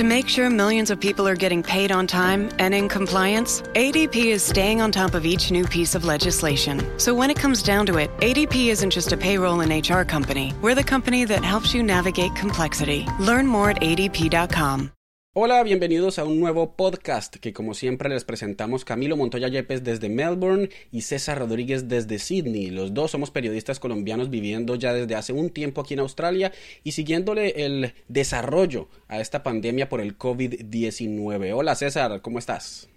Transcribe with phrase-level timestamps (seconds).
[0.00, 4.16] To make sure millions of people are getting paid on time and in compliance, ADP
[4.16, 6.98] is staying on top of each new piece of legislation.
[6.98, 10.54] So when it comes down to it, ADP isn't just a payroll and HR company.
[10.62, 13.06] We're the company that helps you navigate complexity.
[13.18, 14.90] Learn more at adp.com.
[15.32, 20.08] Hola, bienvenidos a un nuevo podcast que como siempre les presentamos Camilo Montoya Yepes desde
[20.08, 22.70] Melbourne y César Rodríguez desde Sydney.
[22.70, 26.50] Los dos somos periodistas colombianos viviendo ya desde hace un tiempo aquí en Australia
[26.82, 31.52] y siguiéndole el desarrollo a esta pandemia por el COVID-19.
[31.54, 32.88] Hola César, ¿cómo estás?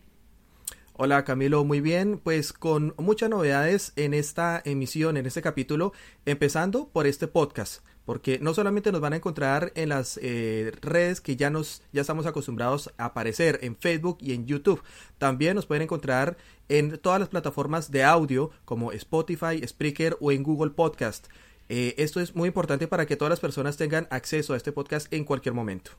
[0.96, 5.92] Hola Camilo, muy bien, pues con muchas novedades en esta emisión, en este capítulo,
[6.26, 11.22] empezando por este podcast porque no solamente nos van a encontrar en las eh, redes
[11.22, 14.84] que ya nos ya estamos acostumbrados a aparecer en Facebook y en YouTube,
[15.18, 16.38] también nos pueden encontrar
[16.70, 21.28] en todas las plataformas de audio como Spotify, Spreaker o en Google Podcast.
[21.70, 25.12] Eh, esto es muy importante para que todas las personas tengan acceso a este podcast
[25.14, 25.92] en cualquier momento.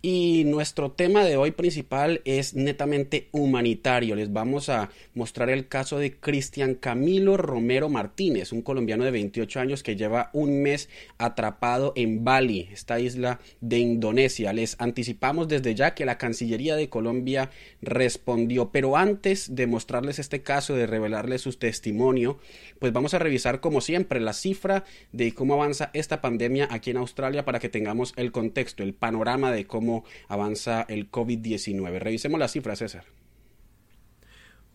[0.00, 4.14] Y nuestro tema de hoy principal es netamente humanitario.
[4.14, 9.58] Les vamos a mostrar el caso de Cristian Camilo Romero Martínez, un colombiano de 28
[9.58, 14.52] años que lleva un mes atrapado en Bali, esta isla de Indonesia.
[14.52, 17.50] Les anticipamos desde ya que la Cancillería de Colombia
[17.82, 22.38] respondió, pero antes de mostrarles este caso, de revelarles su testimonio,
[22.78, 26.98] pues vamos a revisar como siempre la cifra de cómo avanza esta pandemia aquí en
[26.98, 29.87] Australia para que tengamos el contexto, el panorama de cómo
[30.28, 31.98] avanza el COVID-19.
[31.98, 33.04] Revisemos las cifras, César.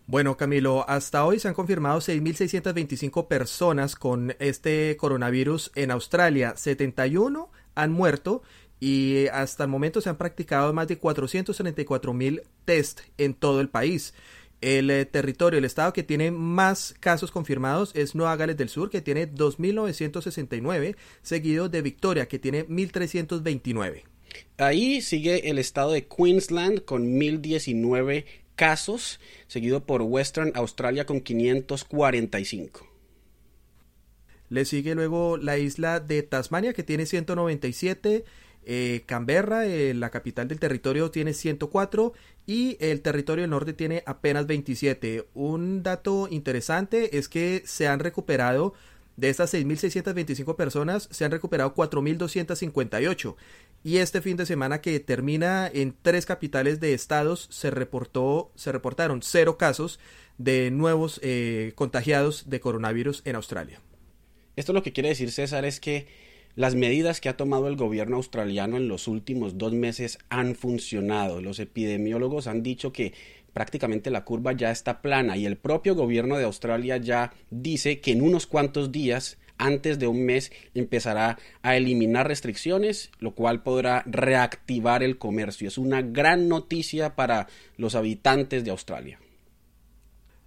[0.06, 6.54] Bueno, Camilo, hasta hoy se han confirmado 6.625 personas con este coronavirus en Australia.
[6.56, 8.42] 71 han muerto
[8.80, 14.12] y hasta el momento se han practicado más de 434.000 test en todo el país.
[14.60, 18.90] El eh, territorio, el estado que tiene más casos confirmados es Nueva Gales del Sur,
[18.90, 24.13] que tiene 2.969, seguido de Victoria, que tiene 1.329.
[24.58, 28.24] Ahí sigue el estado de Queensland con 1019
[28.56, 32.86] casos, seguido por Western Australia con 545.
[34.48, 38.24] Le sigue luego la isla de Tasmania que tiene 197,
[38.66, 42.12] eh, Canberra, eh, la capital del territorio, tiene 104
[42.46, 45.26] y el territorio del norte tiene apenas 27.
[45.34, 48.74] Un dato interesante es que se han recuperado
[49.16, 53.36] de estas 6.625 personas se han recuperado 4.258
[53.84, 58.72] y este fin de semana que termina en tres capitales de estados se reportó se
[58.72, 60.00] reportaron cero casos
[60.38, 63.80] de nuevos eh, contagiados de coronavirus en Australia.
[64.56, 66.06] Esto lo que quiere decir César es que
[66.56, 71.40] las medidas que ha tomado el gobierno australiano en los últimos dos meses han funcionado.
[71.40, 73.12] Los epidemiólogos han dicho que
[73.52, 78.12] prácticamente la curva ya está plana y el propio gobierno de Australia ya dice que
[78.12, 84.02] en unos cuantos días antes de un mes empezará a eliminar restricciones, lo cual podrá
[84.06, 85.68] reactivar el comercio.
[85.68, 89.20] Es una gran noticia para los habitantes de Australia.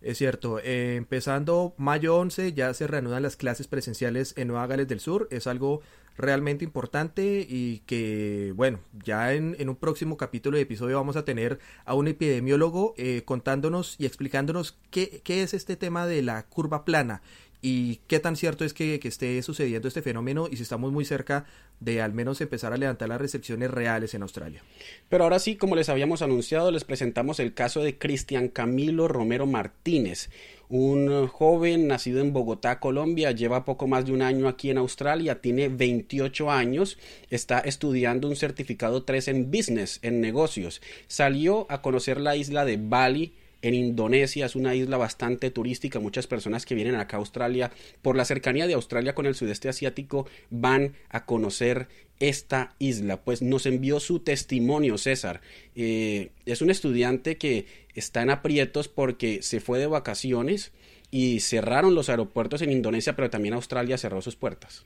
[0.01, 4.87] Es cierto, eh, empezando mayo 11 ya se reanudan las clases presenciales en Nueva Gales
[4.87, 5.81] del Sur, es algo
[6.17, 11.59] realmente importante y que, bueno, ya en, un próximo capítulo de episodio vamos a tener
[11.85, 16.85] a un epidemiólogo eh, contándonos y explicándonos qué, qué es este tema de la curva
[16.85, 17.21] plana
[17.61, 21.05] y qué tan cierto es que, que, esté sucediendo este fenómeno y si estamos muy
[21.05, 21.45] cerca
[21.79, 24.63] de al menos empezar a levantar las recepciones reales en Australia.
[25.09, 29.45] Pero ahora sí, como les habíamos anunciado, les presentamos el caso de Cristian Camilo Romero
[29.45, 30.29] Martínez,
[30.69, 35.41] un joven nacido en Bogotá, Colombia, lleva poco más de un año aquí en Australia,
[35.41, 36.97] tiene 28 años,
[37.29, 40.81] está estudiando un certificado 3 en business, en negocios.
[41.07, 45.99] Salió a conocer la isla de Bali, en Indonesia es una isla bastante turística.
[45.99, 49.69] Muchas personas que vienen acá a Australia, por la cercanía de Australia con el sudeste
[49.69, 51.87] asiático, van a conocer
[52.19, 53.21] esta isla.
[53.21, 55.41] Pues nos envió su testimonio, César.
[55.75, 60.71] Eh, es un estudiante que está en aprietos porque se fue de vacaciones
[61.11, 64.85] y cerraron los aeropuertos en Indonesia, pero también Australia cerró sus puertas.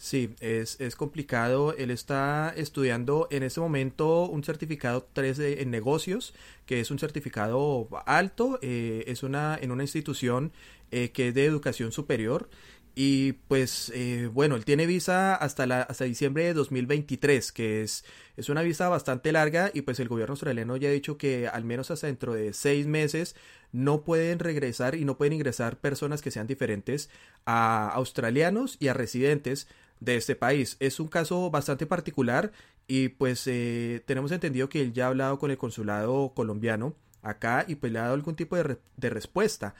[0.00, 1.74] Sí, es, es, complicado.
[1.76, 6.32] Él está estudiando en este momento un certificado 3 en negocios,
[6.64, 10.52] que es un certificado alto, eh, es una, en una institución
[10.90, 12.48] eh, que es de educación superior
[12.94, 18.04] Y pues eh, bueno, él tiene visa hasta, la, hasta diciembre de 2023, que es,
[18.38, 21.64] es una visa bastante larga y pues el gobierno australiano ya ha dicho que al
[21.64, 23.36] menos hasta dentro de seis meses
[23.72, 27.10] no pueden regresar y no pueden ingresar personas que sean diferentes
[27.44, 29.68] a australianos y a residentes
[30.00, 30.76] de este país.
[30.80, 32.52] Es un caso bastante particular
[32.86, 37.64] y pues eh, tenemos entendido que él ya ha hablado con el consulado colombiano acá
[37.68, 39.74] y pues le ha dado algún tipo de, de respuesta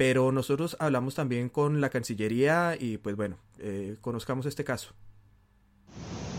[0.00, 4.94] pero nosotros hablamos también con la Cancillería y pues bueno, eh, conozcamos este caso.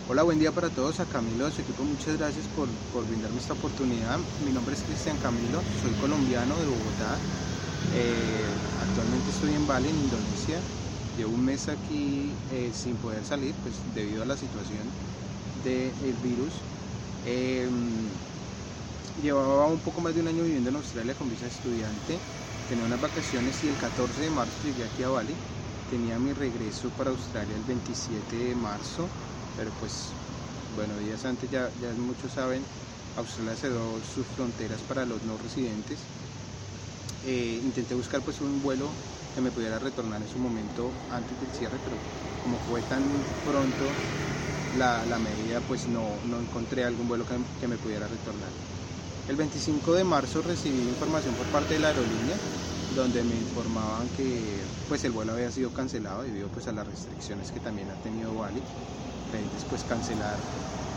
[0.10, 1.00] Hola, buen día para todos.
[1.00, 4.18] A Camilo de su equipo, muchas gracias por, por brindarme esta oportunidad.
[4.44, 7.20] Mi nombre es Cristian Camilo, soy colombiano de Bogotá.
[7.94, 8.50] Eh,
[8.82, 10.58] actualmente estoy en Bali, en Indonesia.
[11.18, 14.84] Llevo un mes aquí eh, sin poder salir, pues debido a la situación
[15.64, 16.54] del virus.
[17.26, 17.70] Em,
[19.22, 22.18] llevaba un poco más de un año viviendo en Australia con visa de estudiante
[22.72, 25.34] tenía unas vacaciones y el 14 de marzo llegué aquí a Bali.
[25.90, 29.10] Tenía mi regreso para Australia el 27 de marzo,
[29.58, 30.08] pero pues,
[30.78, 32.64] bueno, días antes ya, ya muchos saben,
[33.18, 36.00] Australia cerró sus fronteras para los no residentes.
[37.28, 38.88] Eh, intenté buscar pues un vuelo
[39.34, 41.98] que me pudiera retornar en su momento antes del cierre, pero
[42.44, 43.92] como fue tan pronto
[44.78, 48.52] la, medida, pues no, no, encontré algún vuelo que, que me pudiera retornar.
[49.28, 52.38] El 25 de marzo recibí información por parte de la aerolínea
[52.96, 57.52] donde me informaban que pues el vuelo había sido cancelado debido pues a las restricciones
[57.52, 58.62] que también ha tenido Bali,
[59.24, 60.40] referentes pues cancelar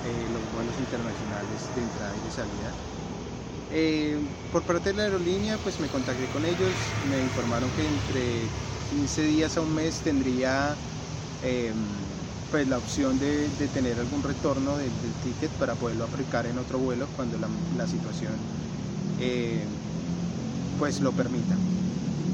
[0.02, 2.74] eh, los vuelos internacionales de entrada y de salida.
[3.70, 4.18] Eh,
[4.52, 8.42] por parte de la aerolínea pues me contacté con ellos, me informaron que entre
[8.90, 10.74] 15 días a un mes tendría
[11.42, 11.74] em,
[12.50, 14.92] pues la opción de, tener algún retorno del,
[15.24, 18.32] ticket para poderlo aplicar en otro vuelo cuando la, situación
[19.20, 19.64] eh,
[20.78, 21.56] pues lo permita.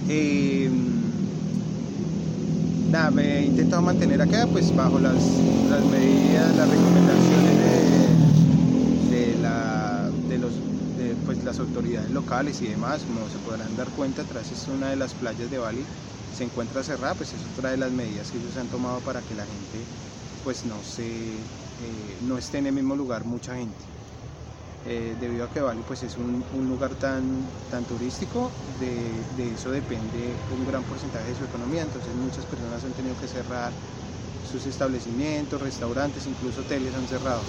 [0.08, 0.68] Eh,
[2.90, 5.14] nada, me he intentado mantener acá pues bajo las,
[5.90, 9.79] medidas, las recomendaciones de, la, de, pues,
[11.44, 15.14] las autoridades locales y demás, como se podrán dar cuenta, tras es una de las
[15.14, 15.84] playas de Bali,
[16.30, 19.34] se encuentra cerrada, pues es otra de las medidas que ellos han tomado para que
[19.34, 19.86] la gente
[20.42, 21.04] pues no se
[21.80, 23.84] eh, no esté en el mismo lugar mucha gente.
[24.86, 28.50] Eh, debido a que Bali pues es un, lugar tan, tan turístico,
[28.80, 33.28] de, eso depende un gran porcentaje de su economía, entonces muchas personas han tenido que
[33.28, 33.72] cerrar
[34.42, 37.44] sus establecimientos, restaurantes, incluso hoteles han cerrado,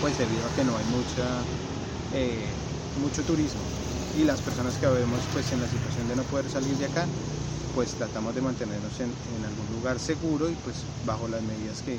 [0.00, 1.42] pues debido a que no hay mucha,
[2.12, 2.54] eh,
[2.96, 3.60] mucho turismo
[4.18, 7.06] y las personas que vemos pues en la situación de no poder salir de acá,
[7.74, 9.10] pues tratamos de mantenernos en,
[9.44, 10.76] algún lugar seguro y pues
[11.06, 11.98] bajo las medidas que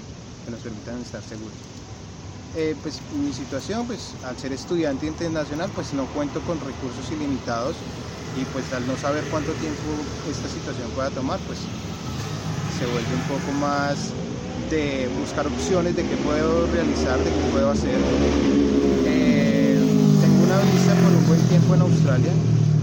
[0.49, 1.55] nos permitan estar seguros.
[2.57, 7.77] Eh, pues mi situación, pues al ser estudiante internacional, pues no cuento con recursos ilimitados
[8.35, 9.77] y pues al no saber cuánto tiempo
[10.29, 11.59] esta situación pueda tomar, pues
[12.77, 14.11] se vuelve un poco más
[14.69, 17.99] de buscar opciones de qué puedo realizar, de qué puedo hacer.
[20.51, 22.33] Eh, una visa por un buen tiempo en Australia,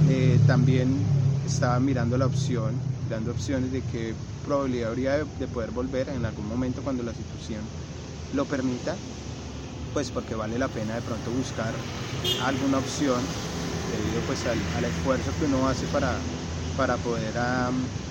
[0.09, 1.05] eh, también
[1.44, 2.81] estaba mirando la opción,
[3.11, 7.69] dando opciones de qué probabilidad habría de poder volver en algún momento cuando la situación
[8.32, 8.97] lo permita
[9.93, 11.75] pues porque vale la pena de pronto buscar
[12.43, 13.26] alguna opción
[13.91, 16.23] debido pues al, esfuerzo que uno hace para,
[16.76, 17.37] para poder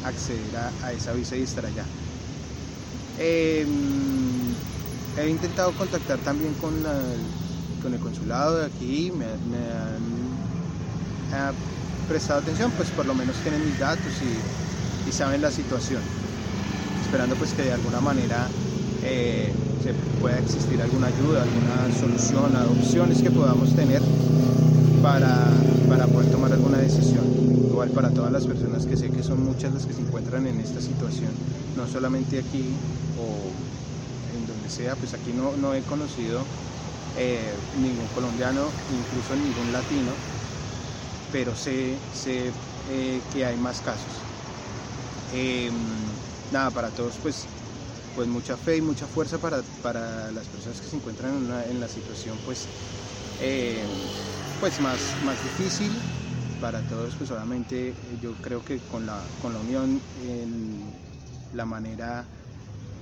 [0.04, 1.86] acceder a, esa visa y estar allá.
[3.18, 4.54] Em,
[5.18, 6.84] he intentado contactar también con,
[7.82, 9.26] con el consulado de aquí, me,
[11.36, 11.54] han
[12.08, 16.02] prestado atención, pues por lo menos tienen mis datos y, saben la situación,
[17.02, 18.46] esperando pues que de alguna manera
[19.04, 19.52] eh,
[19.82, 24.02] se pueda existir alguna ayuda, alguna solución, opciones que podamos tener
[25.02, 25.48] para,
[25.88, 27.24] para poder tomar alguna decisión.
[27.70, 30.60] Igual para todas las personas que sé que son muchas las que se encuentran en
[30.60, 31.30] esta situación,
[31.78, 32.66] no solamente aquí
[33.18, 36.42] o en donde sea, pues aquí no, no he conocido
[37.20, 40.16] eh, ningún colombiano, incluso ningún latino,
[41.32, 42.54] pero sé, sé
[42.88, 44.24] eh, que hay más casos.
[45.32, 45.74] Em,
[46.52, 47.50] nada, para todos pues
[48.14, 49.62] pues mucha fe y mucha fuerza para,
[50.32, 52.68] las personas que se encuentran en, la situación pues,
[53.40, 53.88] eh,
[54.60, 56.02] pues más, más difícil
[56.60, 60.92] para todos pues obviamente yo creo que con la, con la unión en
[61.52, 62.28] la manera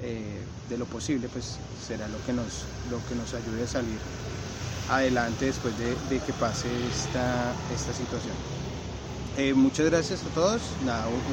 [0.01, 3.97] eh, de lo posible pues será lo que nos, lo que nos ayude a salir
[4.89, 8.35] adelante después de, que pase esta, esta situación.
[9.37, 10.61] Eh, muchas gracias a todos,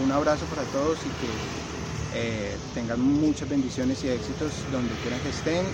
[0.04, 5.28] un abrazo para todos y que eh, tengan muchas bendiciones y éxitos donde quieran que
[5.30, 5.66] estén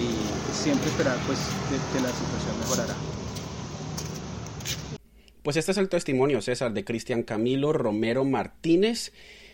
[0.00, 2.94] y siempre esperar pues que, la situación mejorará.
[5.42, 9.12] Pues este es el testimonio, César, de Cristian Camilo Romero Martínez.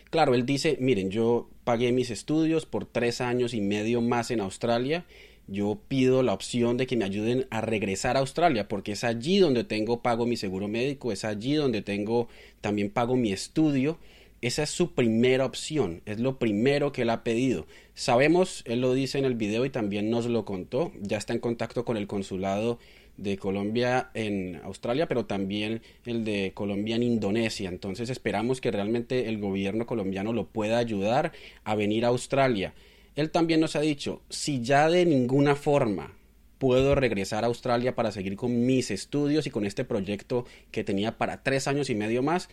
[0.09, 4.41] Claro, él dice, miren, yo pagué mis estudios por tres años y medio más en
[4.41, 5.05] Australia.
[5.47, 9.37] Yo pido la opción de que me ayuden a regresar a Australia, porque es allí
[9.37, 12.27] donde tengo pago mi seguro médico, es allí donde tengo
[12.61, 13.99] también pago mi estudio.
[14.41, 17.67] Esa es su primera opción, es lo primero que él ha pedido.
[17.93, 21.39] Sabemos, él lo dice en el video y también nos lo contó, ya está en
[21.39, 22.79] contacto con el consulado
[23.19, 27.69] de Colombia en Australia, pero también el de Colombia en Indonesia.
[27.69, 31.33] Entonces esperamos que realmente el gobierno colombiano lo pueda ayudar
[31.63, 32.73] a venir a Australia.
[33.15, 36.15] Él también nos ha dicho, si ya de ninguna forma
[36.57, 41.17] puedo regresar a Australia para seguir con mis estudios y con este proyecto que tenía
[41.17, 42.49] para tres años y medio más,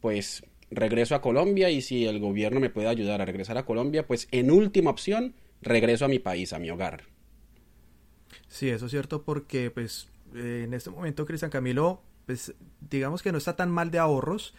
[0.00, 4.06] pues regreso a Colombia y si el gobierno me puede ayudar a regresar a Colombia,
[4.06, 7.15] pues en última opción regreso a mi país, a mi hogar.
[8.48, 13.32] Sí, eso es cierto porque pues eh, en este momento Cristian Camilo pues digamos que
[13.32, 14.54] no está tan mal de ahorros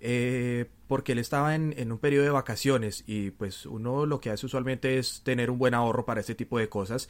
[0.00, 4.30] eh, porque él estaba en, en, un periodo de vacaciones y pues uno lo que
[4.30, 7.08] hace usualmente es tener un buen ahorro para este tipo de cosas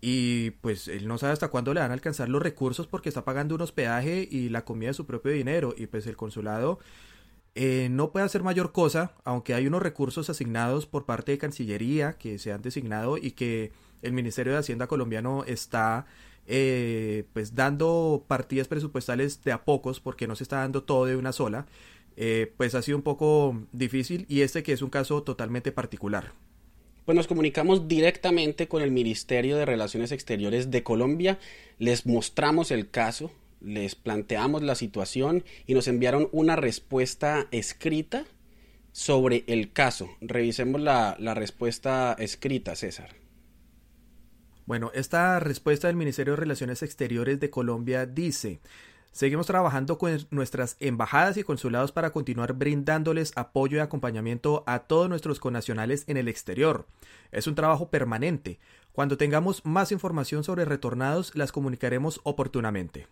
[0.00, 3.24] y pues él no sabe hasta cuándo le van a alcanzar los recursos porque está
[3.24, 6.78] pagando un hospedaje y la comida de su propio dinero y pues el consulado
[7.56, 12.14] eh, no puede hacer mayor cosa aunque hay unos recursos asignados por parte de Cancillería
[12.14, 16.06] que se han designado y que el Ministerio de Hacienda colombiano está
[16.46, 21.16] eh, pues dando partidas presupuestales de a pocos porque no se está dando todo de
[21.16, 21.66] una sola,
[22.16, 26.32] eh, pues ha sido un poco difícil y este que es un caso totalmente particular.
[27.04, 31.38] Pues nos comunicamos directamente con el Ministerio de Relaciones Exteriores de Colombia,
[31.78, 33.30] les mostramos el caso,
[33.60, 38.24] les planteamos la situación y nos enviaron una respuesta escrita
[38.92, 40.10] sobre el caso.
[40.20, 43.19] Revisemos la, la respuesta escrita, César.
[44.66, 48.60] Bueno, esta respuesta del Ministerio de Relaciones Exteriores de Colombia dice,
[49.12, 55.08] Seguimos trabajando con nuestras embajadas y consulados para continuar brindándoles apoyo y acompañamiento a todos
[55.08, 56.86] nuestros connacionales en el exterior.
[57.32, 58.60] Es un trabajo permanente.
[58.92, 63.08] Cuando tengamos más información sobre retornados, las comunicaremos oportunamente.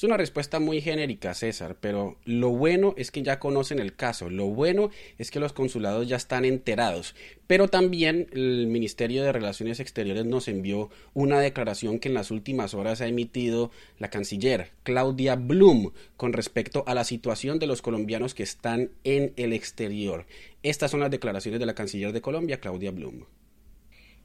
[0.00, 4.30] Es una respuesta muy genérica, César, pero lo bueno es que ya conocen el caso,
[4.30, 4.88] lo bueno
[5.18, 7.14] es que los consulados ya están enterados,
[7.46, 12.72] pero también el Ministerio de Relaciones Exteriores nos envió una declaración que en las últimas
[12.72, 18.32] horas ha emitido la canciller Claudia Blum con respecto a la situación de los colombianos
[18.32, 20.24] que están en el exterior.
[20.62, 23.24] Estas son las declaraciones de la canciller de Colombia, Claudia Blum.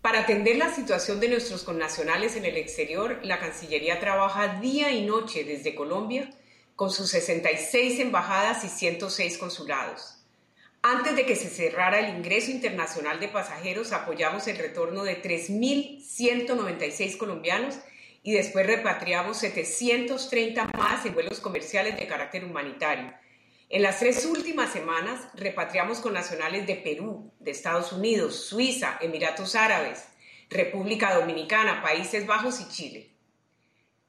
[0.05, 5.03] Para atender la situación de nuestros connacionales en el exterior, la Cancillería trabaja día y
[5.03, 6.29] noche desde Colombia
[6.75, 10.19] con sus 66 embajadas y 106 consulados.
[10.83, 17.17] Antes de que se cerrara el ingreso internacional de pasajeros, apoyamos el retorno de 3.196
[17.17, 17.79] colombianos
[18.21, 23.11] y después repatriamos 730 más en vuelos comerciales de carácter humanitario
[23.67, 29.55] en las tres últimas semanas repatriamos con nacionales de Perú, de Estados Unidos, Suiza, Emiratos
[29.55, 30.05] Árabes,
[30.49, 33.11] República Dominicana, Países Bajos y Chile.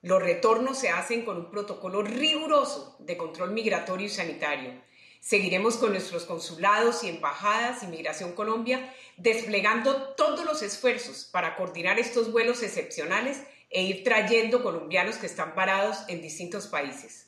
[0.02, 4.74] Los retornos se hacen con un protocolo riguroso de control migratorio y sanitario.
[5.20, 12.30] Seguiremos con nuestros consulados y embajadas Inmigración Colombia desplegando todos los esfuerzos para coordinar estos
[12.30, 17.25] vuelos excepcionales e ir trayendo colombianos que están parados en distintos países.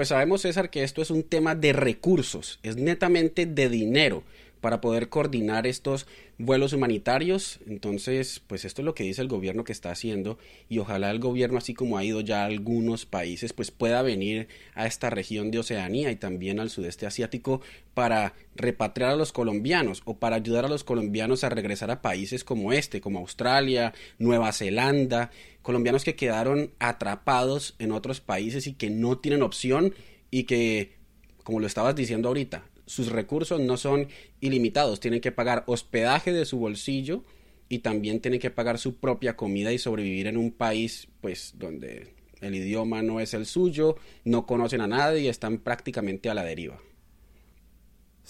[0.00, 4.22] Pues sabemos, César, que esto es un tema de recursos, es netamente de dinero
[4.62, 6.06] para poder coordinar estos
[6.38, 7.60] vuelos humanitarios.
[7.66, 10.38] Entonces, pues esto es lo que dice el gobierno que está haciendo
[10.70, 14.48] y ojalá el gobierno, así como ha ido ya a algunos países, pues pueda venir
[14.74, 17.60] a esta región de Oceanía y también al sudeste asiático
[17.92, 22.42] para repatriar a los colombianos o para ayudar a los colombianos a regresar a países
[22.42, 25.30] como este, como Australia, Nueva Zelanda,
[25.70, 29.94] colombianos que quedaron atrapados en otros países y que no tienen opción
[30.28, 30.96] y que,
[31.44, 34.08] como lo estabas diciendo ahorita, sus recursos no son
[34.40, 37.22] ilimitados, tienen que pagar hospedaje de su bolsillo
[37.68, 42.14] y también tienen que pagar su propia comida y sobrevivir en un país pues donde
[42.40, 46.42] el idioma no es el suyo, no conocen a nadie y están prácticamente a la
[46.42, 46.80] deriva.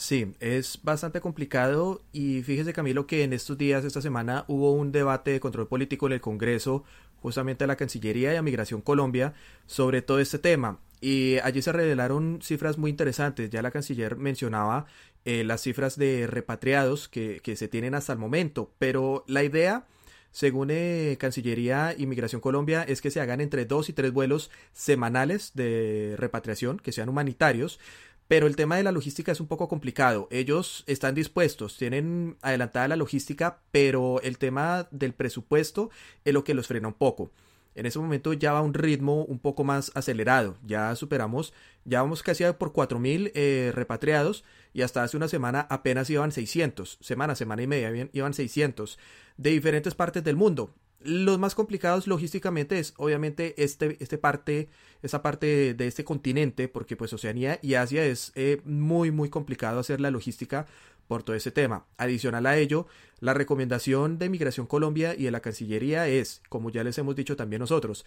[0.00, 4.92] Sí, es bastante complicado y fíjese Camilo que en estos días, esta semana, hubo un
[4.92, 6.84] debate de control político en el Congreso,
[7.20, 9.34] justamente a la Cancillería y a Migración Colombia,
[9.66, 10.80] sobre todo este tema.
[11.00, 13.48] Y allí se revelaron cifras muy interesantes.
[13.50, 14.86] Ya la canciller mencionaba
[15.24, 18.70] eh, las cifras de repatriados que, que, se tienen hasta el momento.
[18.78, 19.86] Pero la idea,
[20.30, 24.50] según eh, Cancillería y Migración Colombia, es que se hagan entre dos y tres vuelos
[24.72, 27.80] semanales de repatriación, que sean humanitarios.
[28.30, 30.28] Pero el tema de la logística es un poco complicado.
[30.30, 35.90] Ellos están dispuestos, tienen adelantada la logística, pero el tema del presupuesto
[36.24, 37.32] es lo que los frena un poco.
[37.74, 40.56] en ese momento ya va a un ritmo un poco más acelerado.
[40.64, 41.52] Ya superamos,
[41.84, 46.30] ya vamos casi a por 4.000 eh, repatriados y hasta hace una semana apenas iban
[46.30, 46.98] 600.
[47.00, 48.96] Semana, semana y media iban 600
[49.38, 50.72] de diferentes partes del mundo.
[51.02, 54.68] Los más complicados logísticamente es obviamente este, este parte,
[55.02, 59.80] esa parte de este continente, porque pues Oceanía y Asia es eh, muy muy complicado
[59.80, 60.66] hacer la logística
[61.08, 61.86] por todo ese tema.
[61.96, 62.86] Adicional a ello,
[63.18, 67.34] la recomendación de Migración Colombia y de la Cancillería es, como ya les hemos dicho
[67.34, 68.04] también nosotros,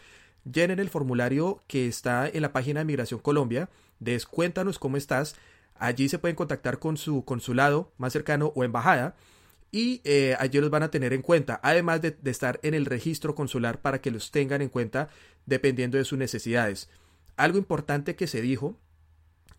[0.49, 3.69] llenen el formulario que está en la página de Migración Colombia,
[3.99, 5.35] descuéntanos cómo estás,
[5.75, 9.15] allí se pueden contactar con su consulado más cercano o embajada
[9.73, 13.33] y eh, allí los van a tener en cuenta, además de, estar en el registro
[13.33, 15.09] consular para que los tengan en cuenta
[15.47, 16.91] dependiendo de sus necesidades.
[17.37, 18.77] Algo importante que se dijo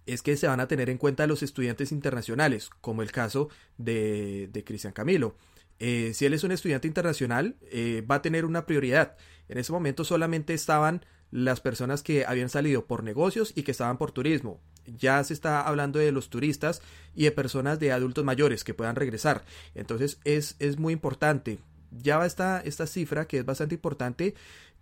[0.06, 4.49] es que se van a tener en cuenta los estudiantes internacionales, como el caso de,
[4.52, 5.35] de Cristian Camilo.
[5.80, 9.16] Eh, si él es un estudiante internacional, eh, va a tener una prioridad.
[9.49, 13.99] En ese momento solamente estaban las personas que habían salido por negocios y que estaban
[13.99, 14.61] por turismo.
[14.87, 16.83] Ya se está hablando de los turistas
[17.14, 19.45] y de personas de adultos mayores que puedan regresar.
[19.75, 21.59] Entonces es, es muy importante.
[21.91, 24.35] Ya va esta, esta cifra que es bastante importante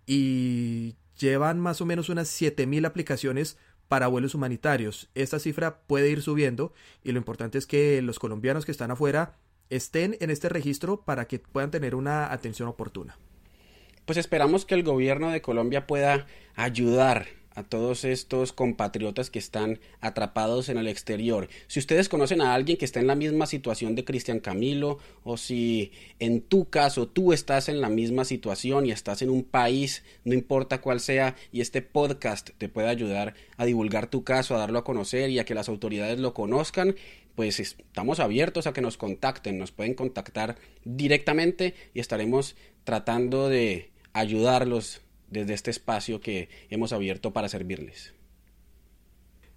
[0.05, 3.57] y llevan más o menos unas 7000 aplicaciones
[3.87, 5.09] para vuelos humanitarios.
[5.13, 9.35] Esta cifra puede ir subiendo y lo importante es que los colombianos que están afuera
[9.69, 13.17] estén en este registro para que puedan tener una atención oportuna.
[14.05, 19.79] Pues esperamos que el gobierno de Colombia pueda ayudar a todos estos compatriotas que están
[20.01, 21.49] atrapados en el exterior.
[21.67, 25.37] Si ustedes conocen a alguien que está en la misma situación de Cristian Camilo o
[25.37, 30.03] si en tu caso tú estás en la misma situación y estás en un país,
[30.23, 34.59] no importa cuál sea, y este podcast te puede ayudar a divulgar tu caso, a
[34.59, 36.95] darlo a conocer y a que las autoridades lo conozcan,
[37.35, 43.89] pues estamos abiertos a que nos contacten, nos pueden contactar directamente y estaremos tratando de
[44.13, 45.01] ayudarlos
[45.33, 48.13] desde este espacio que hemos abierto para servirles.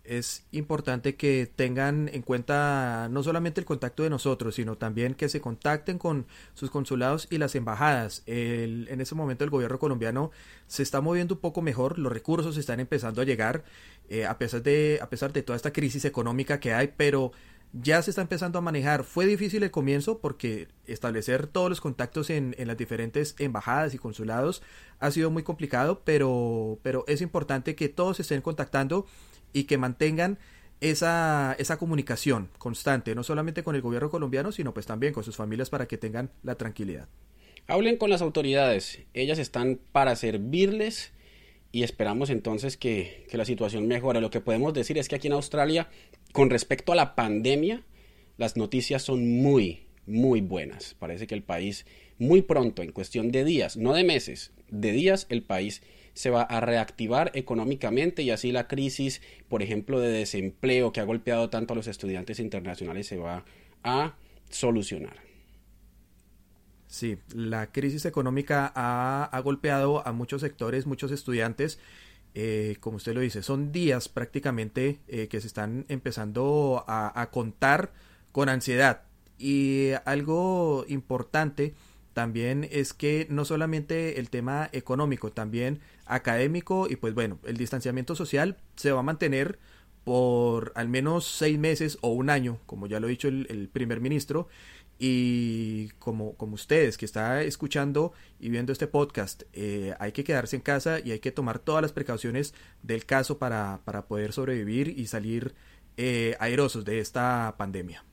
[0.06, 5.28] Es importante que tengan en cuenta no solamente el contacto de nosotros, sino también que
[5.28, 8.22] se contacten con sus consulados y las embajadas.
[8.26, 10.30] en ese momento el gobierno colombiano
[10.68, 13.64] se está moviendo un poco mejor, los recursos están empezando a llegar,
[14.08, 17.32] eh, a, pesar de, a pesar de toda esta crisis económica que hay, pero
[17.72, 19.04] ya se está empezando a manejar.
[19.04, 24.62] Fue difícil el comienzo porque establecer todos los contactos en, las diferentes embajadas y consulados
[24.98, 29.06] ha sido muy complicado, pero, pero es importante que todos estén contactando
[29.52, 30.38] y que mantengan
[30.80, 35.36] esa, esa comunicación constante, no solamente con el gobierno colombiano, sino pues también con sus
[35.36, 37.08] familias para que tengan la tranquilidad.
[37.66, 41.12] Hablen con las autoridades, ellas están para servirles
[41.72, 44.20] y esperamos entonces que, que la situación mejore.
[44.20, 45.88] Lo que podemos decir es que aquí en Australia
[46.36, 47.82] con respecto a la pandemia,
[48.36, 50.94] las noticias son muy, muy buenas.
[50.98, 51.86] Parece que el país
[52.18, 55.80] muy pronto, en cuestión de días, no de meses, de días, el país
[56.12, 61.04] se va a reactivar económicamente y así la crisis, por ejemplo, de desempleo que ha
[61.04, 63.46] golpeado tanto a los estudiantes internacionales se va
[63.82, 64.16] a
[64.50, 65.25] solucionar.
[66.88, 71.78] Sí, la crisis económica ha, ha golpeado a muchos sectores, muchos estudiantes
[72.38, 77.94] eh, como usted lo dice, son días prácticamente eh, que se están empezando a, contar
[78.30, 79.04] con ansiedad.
[79.38, 81.74] Y algo importante
[82.12, 88.14] también es que no solamente el tema económico, también académico y pues bueno, el distanciamiento
[88.14, 89.58] social se va a mantener
[90.06, 94.00] por al menos seis meses o un año, como ya lo ha dicho el primer
[94.00, 94.46] ministro,
[94.98, 100.56] y como, como ustedes que está escuchando y viendo este podcast, eh, hay que quedarse
[100.56, 104.88] en casa y hay que tomar todas las precauciones del caso para, para poder sobrevivir
[104.88, 105.54] y salir
[105.96, 106.36] eh,
[106.84, 108.04] de esta pandemia.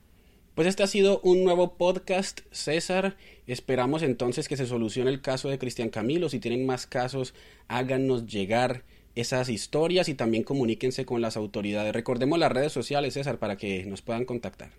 [0.56, 3.17] Pues este ha sido un nuevo podcast, César.
[3.47, 6.29] Esperamos entonces que se solucione el caso de Cristian Camilo.
[6.29, 7.34] Si tienen más casos,
[7.67, 8.84] háganos llegar
[9.15, 11.93] esas historias y también comuníquense con las autoridades.
[11.93, 14.71] Recordemos las redes sociales, César, para que nos puedan contactar.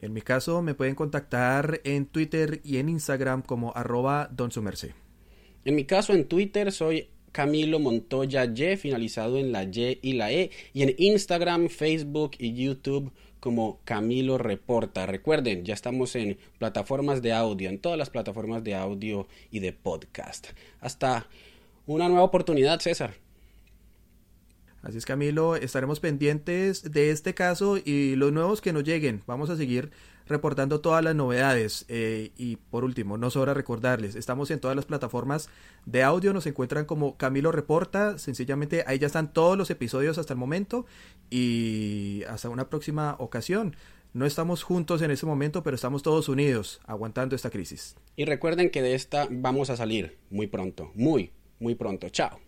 [0.00, 4.50] En mi caso me pueden contactar en Twitter y en Instagram como arroba don
[5.64, 10.32] En mi caso en Twitter soy Camilo Montoya Y, finalizado en la Y y la
[10.32, 15.06] E, y en Instagram, Facebook y YouTube como Camilo Reporta.
[15.06, 19.72] Recuerden, ya estamos en plataformas de audio, en todas las plataformas de audio y de
[19.72, 20.48] podcast.
[20.80, 21.28] Hasta
[21.94, 23.14] una nueva oportunidad, César.
[24.82, 29.22] Así es Camilo, estaremos pendientes de este caso y los nuevos que nos lleguen.
[29.26, 29.90] Vamos a seguir
[30.28, 31.84] reportando todas las novedades.
[31.88, 35.48] Eh, y por último, no sobra recordarles, estamos en todas las plataformas
[35.84, 40.34] de audio, nos encuentran como Camilo Reporta, sencillamente ahí ya están todos los episodios hasta
[40.34, 40.86] el momento
[41.28, 43.74] y hasta una próxima ocasión.
[44.14, 47.96] No estamos juntos en ese momento, pero estamos todos unidos, aguantando esta crisis.
[48.16, 52.08] Y recuerden que de esta vamos a salir muy pronto, muy, muy pronto.
[52.08, 52.47] Chao.